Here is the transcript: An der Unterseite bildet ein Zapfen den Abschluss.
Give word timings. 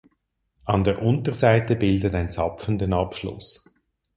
An 0.65 0.83
der 0.83 0.99
Unterseite 1.03 1.75
bildet 1.75 2.15
ein 2.15 2.31
Zapfen 2.31 2.79
den 2.79 2.91
Abschluss. 2.91 3.63